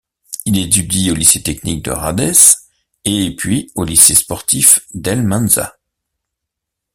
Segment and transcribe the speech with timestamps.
[0.45, 2.67] Il étudie au lycée technique de Radès
[3.05, 5.75] et puis au lycée sportif d'El Menzah.